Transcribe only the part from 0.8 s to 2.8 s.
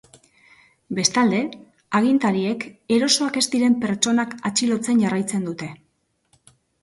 Bestalde, agintariek